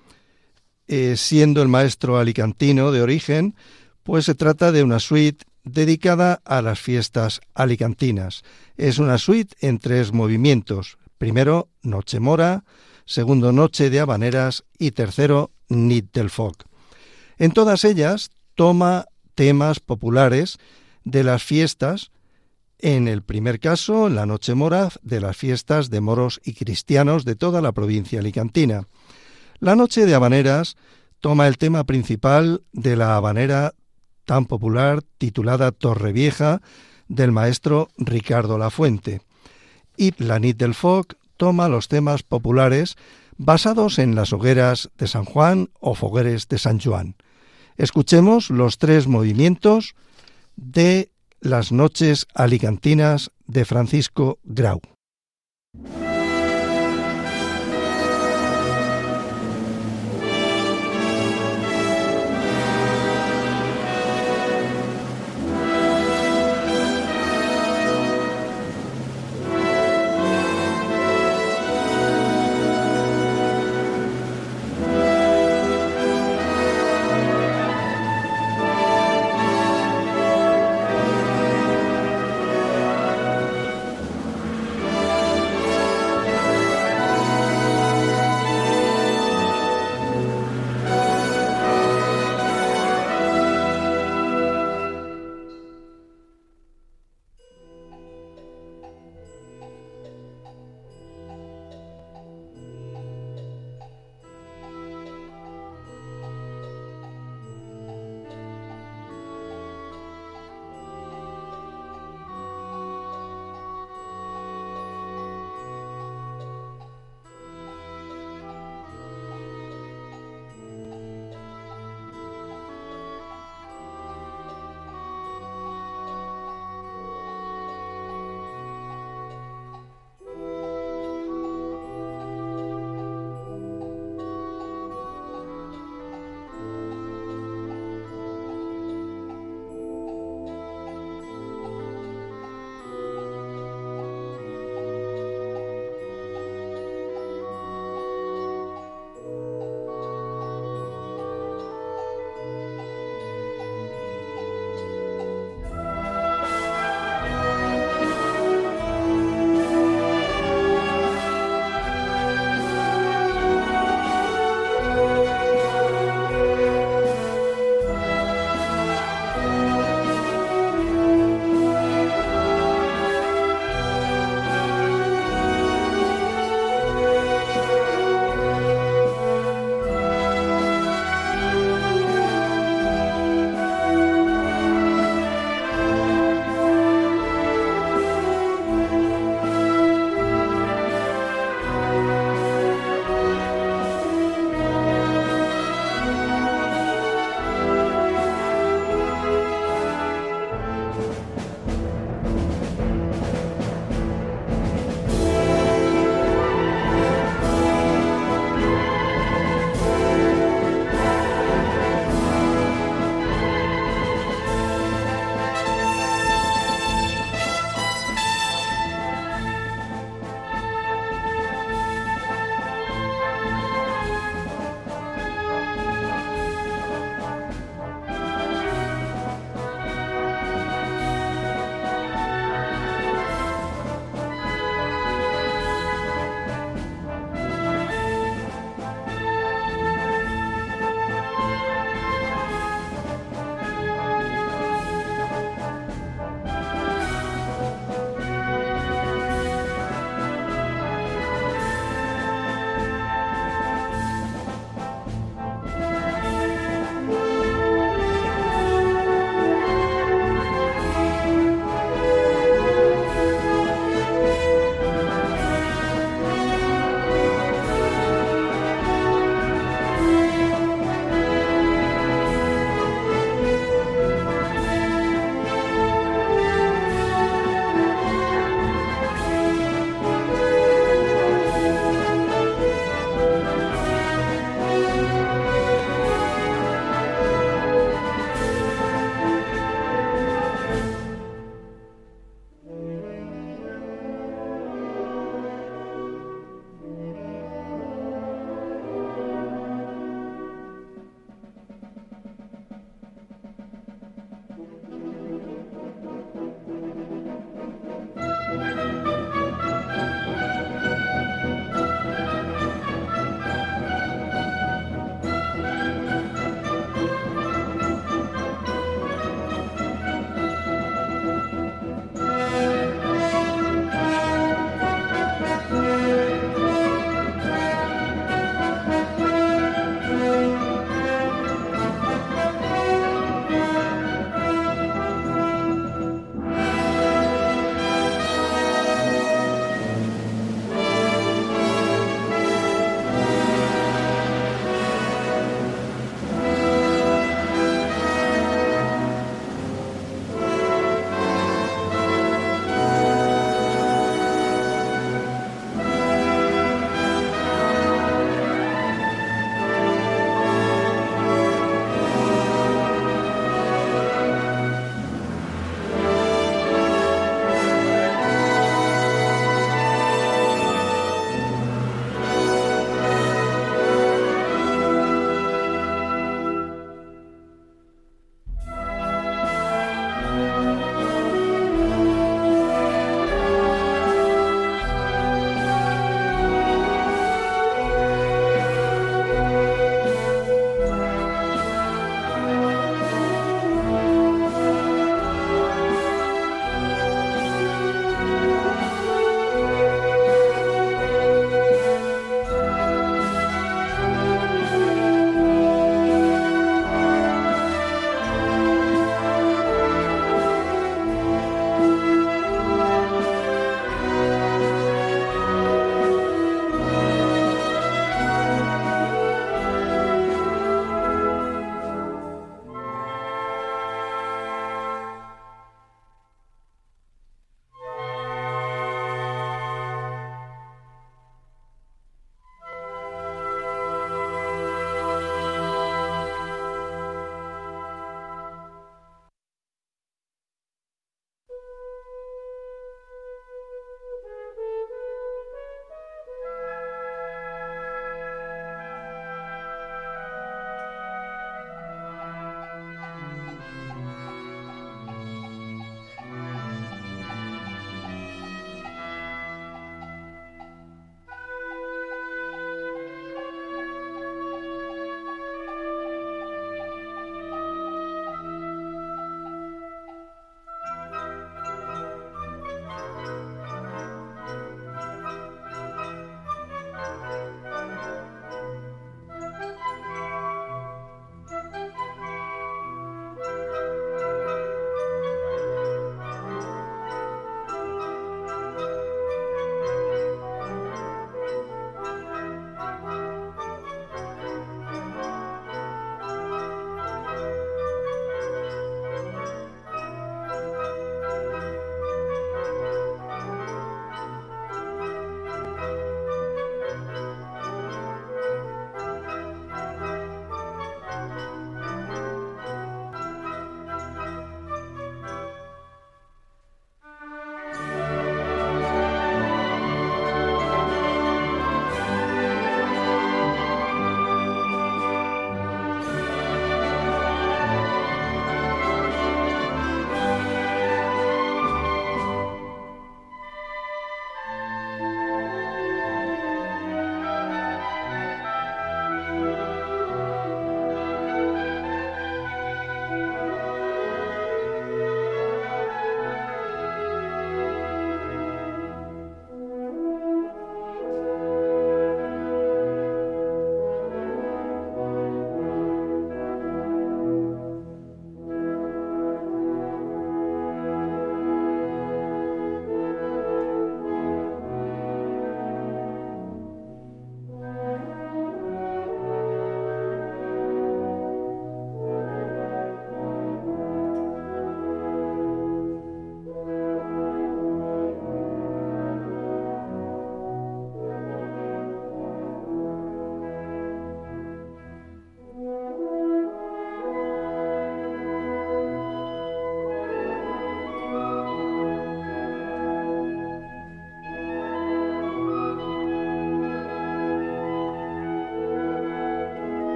eh, 0.86 1.16
siendo 1.18 1.60
el 1.60 1.68
maestro 1.68 2.16
alicantino 2.16 2.92
de 2.92 3.02
origen, 3.02 3.56
pues 4.04 4.24
se 4.24 4.34
trata 4.34 4.72
de 4.72 4.82
una 4.82 5.00
suite 5.00 5.44
dedicada 5.64 6.40
a 6.46 6.62
las 6.62 6.80
fiestas 6.80 7.42
alicantinas. 7.52 8.42
Es 8.78 9.00
una 9.00 9.18
suite 9.18 9.56
en 9.60 9.80
tres 9.80 10.12
movimientos. 10.12 10.98
Primero, 11.18 11.68
Noche 11.82 12.20
Mora, 12.20 12.62
segundo, 13.06 13.50
Noche 13.50 13.90
de 13.90 13.98
Habaneras 13.98 14.64
y 14.78 14.92
tercero, 14.92 15.50
Nit 15.68 16.14
del 16.14 16.30
Foc. 16.30 16.62
En 17.38 17.50
todas 17.50 17.84
ellas 17.84 18.30
toma 18.54 19.06
temas 19.34 19.80
populares 19.80 20.58
de 21.02 21.24
las 21.24 21.42
fiestas, 21.42 22.12
en 22.78 23.08
el 23.08 23.22
primer 23.22 23.58
caso, 23.58 24.08
la 24.08 24.26
Noche 24.26 24.54
Mora, 24.54 24.90
de 25.02 25.20
las 25.20 25.36
fiestas 25.36 25.90
de 25.90 26.00
moros 26.00 26.40
y 26.44 26.54
cristianos 26.54 27.24
de 27.24 27.34
toda 27.34 27.60
la 27.60 27.72
provincia 27.72 28.20
alicantina. 28.20 28.86
La 29.58 29.74
Noche 29.74 30.06
de 30.06 30.14
Habaneras 30.14 30.76
toma 31.18 31.48
el 31.48 31.58
tema 31.58 31.82
principal 31.82 32.62
de 32.72 32.94
la 32.94 33.16
habanera 33.16 33.74
tan 34.24 34.46
popular 34.46 35.02
titulada 35.18 35.72
Torrevieja 35.72 36.60
del 37.08 37.32
maestro 37.32 37.88
Ricardo 37.96 38.58
Lafuente. 38.58 39.20
Y 39.96 40.12
la 40.22 40.38
Nit 40.38 40.56
del 40.56 40.74
Foc 40.74 41.14
toma 41.36 41.68
los 41.68 41.88
temas 41.88 42.22
populares 42.22 42.96
basados 43.36 43.98
en 43.98 44.14
las 44.14 44.32
hogueras 44.32 44.90
de 44.98 45.08
San 45.08 45.24
Juan 45.24 45.70
o 45.80 45.94
fogueres 45.94 46.48
de 46.48 46.58
San 46.58 46.80
Juan. 46.80 47.16
Escuchemos 47.76 48.50
los 48.50 48.78
tres 48.78 49.06
movimientos 49.06 49.94
de 50.56 51.10
las 51.40 51.70
noches 51.70 52.26
alicantinas 52.34 53.30
de 53.46 53.64
Francisco 53.64 54.38
Grau. 54.42 54.80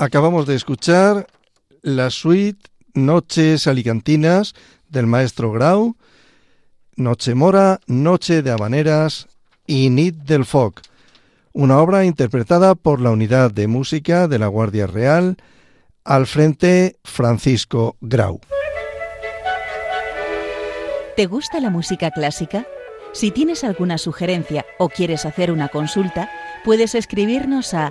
Acabamos 0.00 0.46
de 0.46 0.54
escuchar 0.54 1.26
la 1.82 2.10
suite 2.10 2.70
Noches 2.94 3.66
Alicantinas 3.66 4.54
del 4.88 5.08
maestro 5.08 5.50
Grau, 5.50 5.96
Noche 6.94 7.34
Mora, 7.34 7.80
Noche 7.88 8.42
de 8.42 8.52
Habaneras 8.52 9.26
y 9.66 9.90
Nit 9.90 10.14
del 10.14 10.44
Foc, 10.44 10.82
una 11.52 11.78
obra 11.78 12.04
interpretada 12.04 12.76
por 12.76 13.00
la 13.00 13.10
Unidad 13.10 13.50
de 13.50 13.66
Música 13.66 14.28
de 14.28 14.38
la 14.38 14.46
Guardia 14.46 14.86
Real, 14.86 15.36
al 16.04 16.28
frente 16.28 16.94
Francisco 17.02 17.96
Grau. 18.00 18.40
¿Te 21.16 21.26
gusta 21.26 21.58
la 21.58 21.70
música 21.70 22.12
clásica? 22.12 22.68
Si 23.12 23.32
tienes 23.32 23.64
alguna 23.64 23.98
sugerencia 23.98 24.64
o 24.78 24.90
quieres 24.90 25.26
hacer 25.26 25.50
una 25.50 25.66
consulta, 25.66 26.30
puedes 26.64 26.94
escribirnos 26.94 27.74
a 27.74 27.90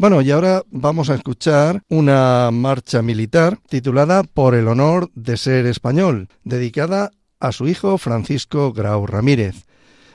Bueno, 0.00 0.22
y 0.22 0.30
ahora 0.30 0.62
vamos 0.70 1.10
a 1.10 1.14
escuchar 1.14 1.82
una 1.90 2.48
marcha 2.50 3.02
militar 3.02 3.58
titulada 3.68 4.22
Por 4.22 4.54
el 4.54 4.66
honor 4.66 5.10
de 5.12 5.36
ser 5.36 5.66
español, 5.66 6.28
dedicada 6.42 7.10
a 7.38 7.52
su 7.52 7.68
hijo 7.68 7.98
Francisco 7.98 8.72
Grau 8.72 9.06
Ramírez. 9.06 9.66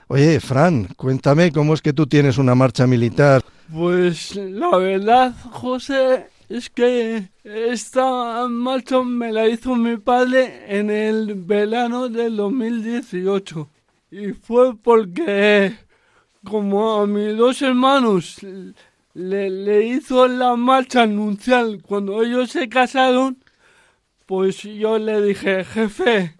Oye, 0.07 0.39
Fran, 0.39 0.88
cuéntame 0.97 1.51
cómo 1.51 1.75
es 1.75 1.83
que 1.83 1.93
tú 1.93 2.07
tienes 2.07 2.39
una 2.39 2.55
marcha 2.55 2.88
militar. 2.88 3.43
Pues 3.71 4.36
la 4.36 4.75
verdad, 4.75 5.36
José, 5.51 6.29
es 6.49 6.71
que 6.71 7.29
esta 7.43 8.47
marcha 8.47 9.03
me 9.03 9.31
la 9.31 9.47
hizo 9.47 9.75
mi 9.75 9.97
padre 9.97 10.63
en 10.67 10.89
el 10.89 11.36
verano 11.36 12.09
del 12.09 12.38
2018. 12.38 13.69
Y 14.09 14.31
fue 14.33 14.75
porque, 14.75 15.75
como 16.43 17.01
a 17.01 17.05
mis 17.05 17.38
dos 17.38 17.61
hermanos 17.61 18.39
le, 19.16 19.86
hizo 19.86 20.28
la 20.28 20.55
marcha 20.55 21.03
anuncial 21.03 21.82
cuando 21.82 22.22
ellos 22.22 22.51
se 22.51 22.68
casaron, 22.68 23.38
pues 24.26 24.61
yo 24.63 24.99
le 24.99 25.22
dije, 25.22 25.63
jefe, 25.63 26.36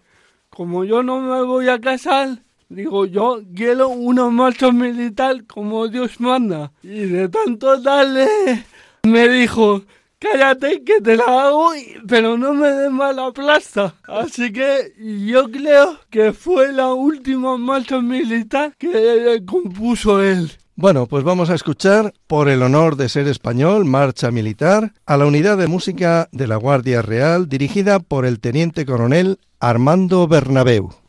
como 0.50 0.84
yo 0.84 1.02
no 1.02 1.22
me 1.22 1.42
voy 1.44 1.70
a 1.70 1.80
casar, 1.80 2.44
digo, 2.68 3.06
yo 3.06 3.42
quiero 3.56 3.88
una 3.88 4.30
marcha 4.30 4.72
militar 4.72 5.46
como 5.46 5.88
Dios 5.88 6.20
manda. 6.20 6.74
Y 6.84 7.06
de 7.06 7.30
tanto 7.30 7.78
darle, 7.78 8.28
me 9.04 9.30
dijo, 9.30 9.84
cállate 10.20 10.84
que 10.84 11.00
te 11.00 11.16
la 11.16 11.46
hago, 11.46 11.72
pero 12.10 12.38
no 12.38 12.54
me 12.54 12.68
des 12.72 12.92
mala 12.92 13.32
plasta. 13.32 13.96
Así 14.04 14.52
que 14.52 14.94
yo 15.26 15.50
creo 15.50 15.98
que 16.10 16.34
fue 16.34 16.74
la 16.74 16.94
última 16.94 17.58
marcha 17.58 18.02
militar 18.02 18.76
que 18.78 19.42
compuso 19.46 20.22
él. 20.22 20.52
Bueno, 20.78 21.06
pues 21.08 21.24
vamos 21.24 21.50
a 21.50 21.56
escuchar, 21.56 22.14
por 22.28 22.50
el 22.50 22.62
honor 22.62 22.98
de 22.98 23.08
ser 23.08 23.30
español, 23.30 23.86
Marcha 23.86 24.30
Militar, 24.30 24.92
a 25.06 25.16
la 25.16 25.26
unidad 25.26 25.58
de 25.58 25.68
música 25.68 26.28
de 26.34 26.48
la 26.48 26.58
Guardia 26.58 27.02
Real 27.02 27.48
dirigida 27.48 28.00
por 28.00 28.26
el 28.26 28.42
teniente 28.42 28.86
coronel 28.86 29.40
Armando 29.62 30.28
Bernabeu. 30.28 31.05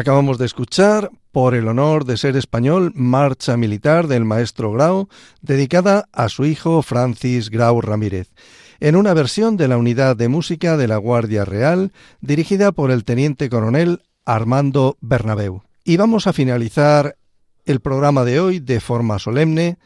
Acabamos 0.00 0.38
de 0.38 0.46
escuchar, 0.46 1.10
por 1.30 1.54
el 1.54 1.68
honor 1.68 2.06
de 2.06 2.16
ser 2.16 2.34
español, 2.34 2.90
Marcha 2.94 3.58
Militar 3.58 4.06
del 4.06 4.24
maestro 4.24 4.72
Grau, 4.72 5.10
dedicada 5.42 6.08
a 6.10 6.30
su 6.30 6.46
hijo 6.46 6.80
Francis 6.80 7.50
Grau 7.50 7.82
Ramírez, 7.82 8.32
en 8.80 8.96
una 8.96 9.12
versión 9.12 9.58
de 9.58 9.68
la 9.68 9.76
Unidad 9.76 10.16
de 10.16 10.28
Música 10.28 10.78
de 10.78 10.88
la 10.88 10.96
Guardia 10.96 11.44
Real, 11.44 11.92
dirigida 12.22 12.72
por 12.72 12.90
el 12.90 13.04
teniente 13.04 13.50
coronel 13.50 14.00
Armando 14.24 14.96
Bernabeu. 15.02 15.64
Y 15.84 15.98
vamos 15.98 16.26
a 16.26 16.32
finalizar 16.32 17.18
el 17.66 17.80
programa 17.80 18.24
de 18.24 18.40
hoy 18.40 18.58
de 18.58 18.80
forma 18.80 19.18
solemne, 19.18 19.76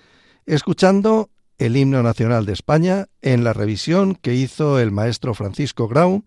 escuchando 0.47 1.29
el 1.59 1.77
himno 1.77 2.05
nacional 2.05 2.47
de 2.47 2.53
España 2.53 3.07
en 3.21 3.43
la 3.43 3.53
revisión 3.53 4.15
que 4.15 4.37
hizo 4.37 4.79
el 4.79 4.93
maestro 4.93 5.35
Francisco 5.35 5.89
Grau 5.89 6.23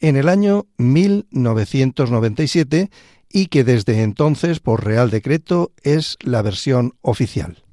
en 0.00 0.16
el 0.16 0.28
año 0.28 0.66
1997 0.78 2.90
y 3.32 3.46
que 3.46 3.64
desde 3.64 4.02
entonces 4.02 4.60
por 4.60 4.84
Real 4.84 5.10
Decreto 5.10 5.72
es 5.82 6.16
la 6.20 6.42
versión 6.42 6.94
oficial. 7.00 7.64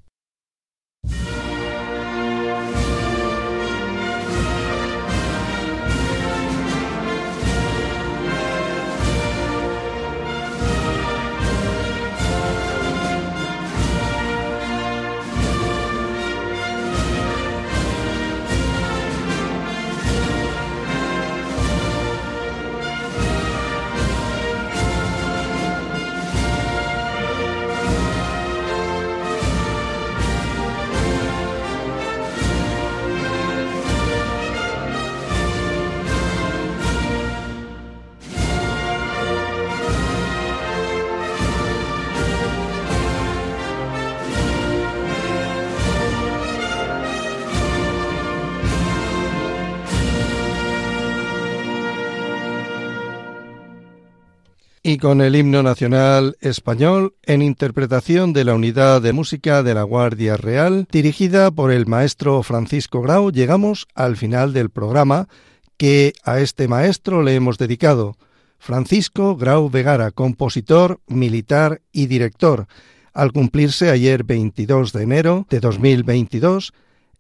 Y 54.87 54.99
con 54.99 55.19
el 55.19 55.35
himno 55.35 55.63
nacional 55.63 56.37
español 56.39 57.13
en 57.23 57.41
interpretación 57.41 58.31
de 58.31 58.45
la 58.45 58.53
Unidad 58.55 59.01
de 59.01 59.11
Música 59.11 59.61
de 59.61 59.73
la 59.73 59.83
Guardia 59.83 60.37
Real, 60.37 60.87
dirigida 60.89 61.51
por 61.51 61.73
el 61.73 61.87
maestro 61.87 62.41
Francisco 62.41 63.01
Grau, 63.01 63.29
llegamos 63.29 63.85
al 63.95 64.15
final 64.15 64.53
del 64.53 64.69
programa 64.69 65.27
que 65.75 66.13
a 66.23 66.39
este 66.39 66.69
maestro 66.69 67.21
le 67.21 67.35
hemos 67.35 67.57
dedicado. 67.57 68.15
Francisco 68.59 69.35
Grau 69.35 69.69
Vegara, 69.69 70.11
compositor, 70.11 71.01
militar 71.07 71.81
y 71.91 72.05
director, 72.05 72.67
al 73.13 73.33
cumplirse 73.33 73.89
ayer 73.89 74.23
22 74.23 74.93
de 74.93 75.03
enero 75.03 75.45
de 75.49 75.59
2022 75.59 76.71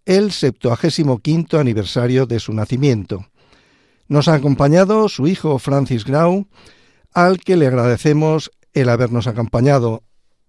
el 0.05 0.31
75 0.31 1.57
aniversario 1.57 2.27
de 2.27 2.39
su 2.39 2.53
nacimiento. 2.53 3.25
Nos 4.07 4.29
ha 4.29 4.35
acompañado 4.35 5.09
su 5.09 5.27
hijo 5.27 5.59
Francis 5.59 6.05
Grau, 6.05 6.47
al 7.17 7.39
que 7.39 7.57
le 7.57 7.65
agradecemos 7.65 8.51
el 8.75 8.89
habernos 8.89 9.25
acompañado. 9.25 10.03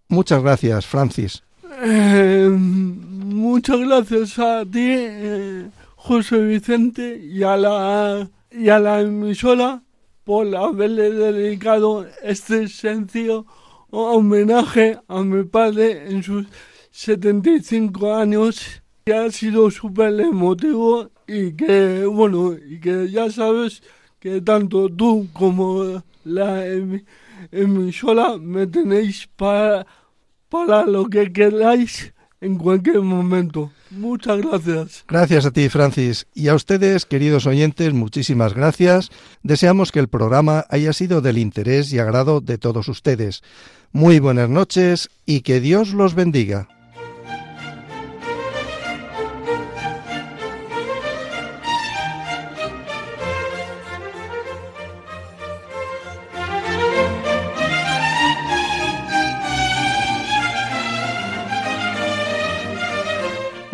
Muchas 0.09 0.43
gracias, 0.43 0.85
Francis. 0.85 1.43
Eh, 1.83 2.47
muchas 2.51 3.81
gracias 3.81 4.39
a 4.39 4.67
ti, 4.67 4.87
eh, 4.87 5.71
José 5.97 6.43
Vicente, 6.43 7.17
y 7.25 7.43
a 7.43 7.57
la, 7.57 8.29
y 8.51 8.69
a 8.69 8.79
la 8.81 9.01
emisora 9.01 9.83
por 10.25 10.55
haberle 10.55 11.11
dedicado 11.11 12.07
este 12.23 12.69
sencillo 12.69 13.47
homenaje 13.89 14.99
a 15.09 15.23
mi 15.23 15.45
padre 15.45 16.11
en 16.11 16.23
sus 16.23 16.49
75 16.91 18.15
años, 18.15 18.83
que 19.07 19.15
ha 19.15 19.31
sido 19.31 19.71
súper 19.71 20.21
emotivo 20.21 21.09
y 21.27 21.53
que, 21.53 22.05
bueno, 22.05 22.53
y 22.53 22.79
que 22.79 23.11
ya 23.11 23.31
sabes 23.31 23.83
que 24.21 24.43
tanto 24.43 24.91
tú 24.91 25.29
como 25.33 26.03
la 26.29 26.65
emisora 27.51 28.37
me 28.39 28.67
tenéis 28.67 29.29
para, 29.37 29.87
para 30.49 30.87
lo 30.87 31.07
que 31.07 31.33
queráis 31.33 32.13
en 32.41 32.57
cualquier 32.57 33.01
momento. 33.01 33.73
Muchas 33.91 34.41
gracias. 34.41 35.05
Gracias 35.09 35.47
a 35.47 35.51
ti, 35.51 35.69
Francis. 35.69 36.27
Y 36.35 36.49
a 36.49 36.55
ustedes, 36.55 37.07
queridos 37.07 37.47
oyentes, 37.47 37.93
muchísimas 37.95 38.55
gracias. 38.55 39.11
Deseamos 39.43 39.93
que 39.93 39.99
el 40.01 40.09
programa 40.09 40.67
haya 40.69 40.93
sido 40.93 41.21
del 41.21 41.39
interés 41.39 41.93
y 41.93 41.99
agrado 41.99 42.41
de 42.41 42.59
todos 42.59 42.89
ustedes. 42.89 43.43
Muy 43.93 44.21
buenas 44.21 44.51
noches 44.51 45.09
y 45.25 45.41
que 45.41 45.61
Dios 45.61 45.95
los 45.95 46.15
bendiga. 46.15 46.69